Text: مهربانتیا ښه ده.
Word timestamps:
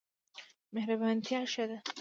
مهربانتیا 0.75 1.41
ښه 1.51 1.65
ده. 1.69 1.77